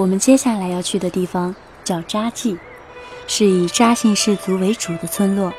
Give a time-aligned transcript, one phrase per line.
[0.00, 2.58] 我们接下来要去的地方叫扎记，
[3.26, 5.52] 是以扎姓氏族为主的村落。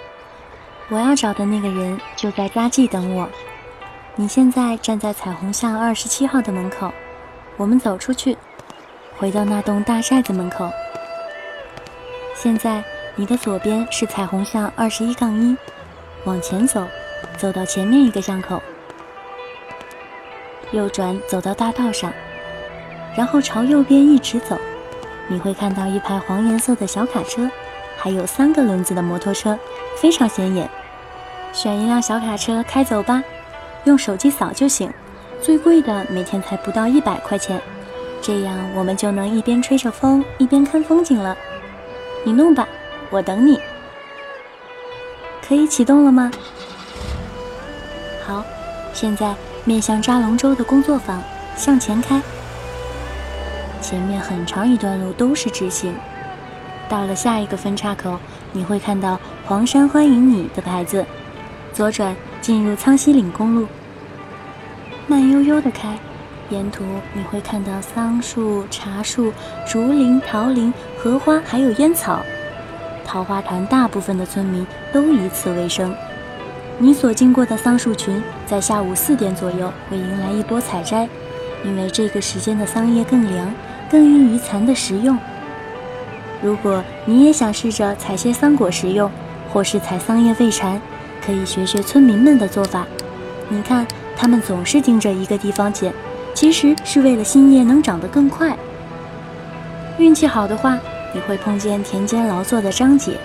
[0.90, 3.30] 我要找的那个人就在扎记等我。
[4.16, 6.92] 你现在站在彩虹巷二十七号的门口，
[7.56, 8.36] 我们走出去，
[9.20, 10.72] 回到那栋大寨子门口。
[12.36, 12.84] 现在
[13.16, 15.56] 你的左边是彩虹巷二十一杠一，
[16.24, 16.88] 往前走，
[17.38, 18.60] 走到前面一个巷口，
[20.72, 22.12] 右转走到大道上。
[23.16, 24.58] 然后朝右边一直走，
[25.28, 27.50] 你会看到一排黄颜色的小卡车，
[27.98, 29.58] 还有三个轮子的摩托车，
[30.02, 30.70] 非常显眼。
[31.54, 33.22] 选一辆小卡车开走吧，
[33.84, 34.92] 用手机扫就行。
[35.42, 37.60] 最贵的每天才不到一百块钱，
[38.22, 41.36] 这样我们就能一边吹着风一边看风景了。
[42.24, 42.68] 你弄吧，
[43.10, 43.60] 我等你。
[45.46, 46.32] 可以启动了吗？
[48.24, 48.46] 好，
[48.94, 51.22] 现在面向扎龙舟的工作坊
[51.58, 52.22] 向前开。
[53.82, 55.94] 前面很长一段路都是直行，
[56.88, 58.18] 到了下一个分岔口，
[58.54, 61.04] 你会看到“黄山欢迎你”的牌子，
[61.74, 63.68] 左转进入苍溪岭公路。
[65.08, 65.98] 慢悠悠的开，
[66.50, 69.34] 沿途你会看到桑树、茶树、
[69.68, 72.22] 竹林、桃林、荷花，还有烟草。
[73.04, 75.94] 桃花潭大部分的村民都以此为生。
[76.78, 81.10] 你所经过的桑树群，在下午四点左右会迎来一波采摘，
[81.66, 83.54] 因为这个时间的桑叶更凉。
[83.92, 85.18] 更易于蚕的食用。
[86.42, 89.12] 如果你也想试着采些桑果食用，
[89.52, 90.82] 或是采桑叶喂蚕，
[91.24, 92.88] 可以学学村民们的做法。
[93.50, 95.94] 你看，他们总是盯着一个地方捡，
[96.34, 98.58] 其实是为了新叶能长得更快。
[99.98, 100.80] 运气好的话，
[101.14, 103.18] 你会碰见田间劳作的张姐，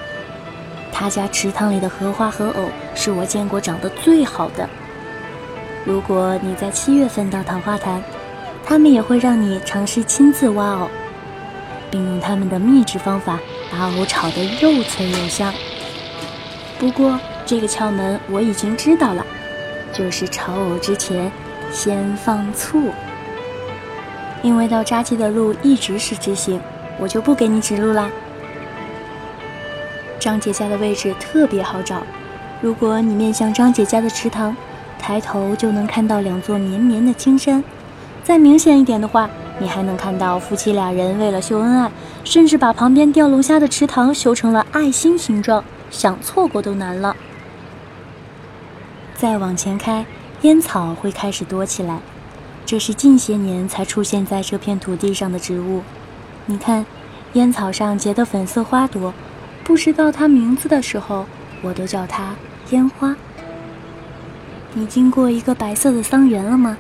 [0.92, 4.69] 她家池塘里的荷花和藕是我见过长得最好的。
[5.84, 8.03] 如果你在七月份到桃花潭，
[8.69, 10.91] 他们也会让你尝试亲自挖藕，
[11.89, 13.39] 并用他们的秘制方法
[13.70, 15.55] 把藕炒得又脆又香。
[16.76, 19.25] 不过这个窍门我已经知道了，
[19.93, 21.31] 就是炒藕之前
[21.71, 22.91] 先放醋。
[24.43, 26.60] 因为到扎基的路一直是直行，
[26.99, 28.10] 我就不给你指路啦。
[30.19, 32.03] 张姐家的位置特别好找，
[32.60, 34.56] 如果你面向张姐家的池塘，
[34.99, 37.62] 抬头就能看到两座绵绵的青山。
[38.26, 41.92] 再明显一点的话，你还能看到夫妻俩人为了秀恩爱，
[42.25, 47.14] 甚至把旁边钓龙虾的池塘修成了爱心形状，想错过都难了。
[49.14, 50.04] 再往前开，
[50.42, 52.00] 烟草会开始多起来，
[52.64, 55.82] 这是近些年才出现在这片土地上的植物。
[56.47, 56.84] 你看，
[57.34, 59.14] 烟草上结的粉色花朵，
[59.62, 61.26] 不知道它名字的时候，
[61.62, 62.34] 我都叫它
[62.70, 63.14] 烟花。
[64.75, 66.76] 你经过一个白色的桑园了吗？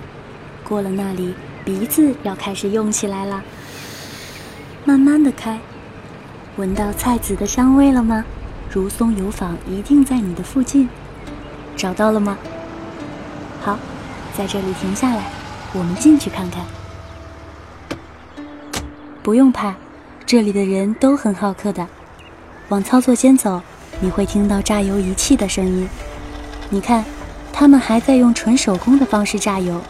[0.68, 1.32] 过了那里，
[1.64, 3.40] 鼻子要开始用起来了。
[4.84, 5.60] 慢慢的开，
[6.56, 8.24] 闻到菜籽的香味了吗？
[8.68, 10.88] 如松油坊一定在你的附近，
[11.76, 12.36] 找到了吗？
[13.60, 13.78] 好，
[14.36, 15.22] 在这里停下来，
[15.72, 16.64] 我们进去看看。
[19.22, 19.74] 不用怕，
[20.26, 21.86] 这里的人都很好客的。
[22.68, 23.62] 往操作间走，
[24.00, 25.88] 你会听到榨油仪器的声音。
[26.70, 27.04] 你看，
[27.52, 29.80] 他们还在用纯手工的方式榨油。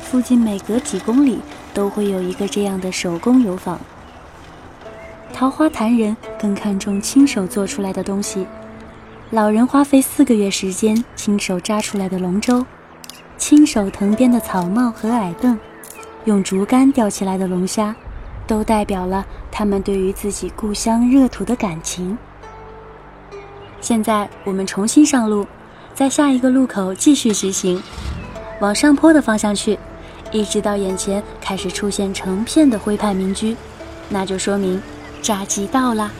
[0.00, 1.40] 附近每隔几公里
[1.74, 3.78] 都会有一个这样的手工油坊。
[5.32, 8.46] 桃花潭人更看重亲手做出来的东西，
[9.30, 12.64] 老人花费四个月时间亲手扎出来的龙舟，
[13.38, 15.58] 亲手藤编的草帽和矮凳，
[16.26, 17.96] 用竹竿吊起来的龙虾，
[18.46, 22.16] 都代表了他们对于自己故乡热土的感情。
[23.80, 25.46] 现在我们重新上路，
[25.94, 27.82] 在下一个路口继续直行，
[28.62, 29.76] 往上坡的方向去。
[30.30, 33.54] 一直到眼前开始出现成片的徽派民居，
[34.08, 34.80] 那就说明
[35.20, 36.10] 扎基到了。